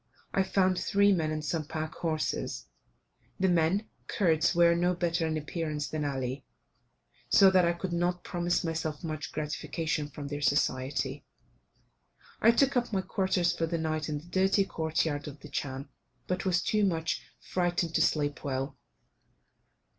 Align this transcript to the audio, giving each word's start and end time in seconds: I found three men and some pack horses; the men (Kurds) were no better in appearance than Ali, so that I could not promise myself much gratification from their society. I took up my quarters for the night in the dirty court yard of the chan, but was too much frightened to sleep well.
I 0.33 0.41
found 0.41 0.79
three 0.79 1.11
men 1.11 1.29
and 1.29 1.45
some 1.45 1.63
pack 1.65 1.93
horses; 1.93 2.65
the 3.39 3.47
men 3.47 3.87
(Kurds) 4.07 4.55
were 4.55 4.73
no 4.73 4.95
better 4.95 5.27
in 5.27 5.37
appearance 5.37 5.87
than 5.87 6.05
Ali, 6.05 6.43
so 7.29 7.51
that 7.51 7.65
I 7.65 7.73
could 7.73 7.93
not 7.93 8.23
promise 8.23 8.63
myself 8.63 9.03
much 9.03 9.31
gratification 9.31 10.09
from 10.09 10.27
their 10.27 10.41
society. 10.41 11.23
I 12.41 12.49
took 12.49 12.75
up 12.75 12.91
my 12.91 13.01
quarters 13.01 13.55
for 13.55 13.67
the 13.67 13.77
night 13.77 14.09
in 14.09 14.17
the 14.17 14.25
dirty 14.25 14.65
court 14.65 15.05
yard 15.05 15.27
of 15.27 15.41
the 15.41 15.49
chan, 15.49 15.87
but 16.25 16.45
was 16.45 16.63
too 16.63 16.83
much 16.83 17.21
frightened 17.39 17.93
to 17.93 18.01
sleep 18.01 18.43
well. 18.43 18.79